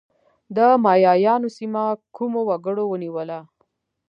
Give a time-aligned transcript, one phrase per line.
[0.55, 1.83] د مایایانو سیمه
[2.15, 3.39] کومو وګړو ونیوله؟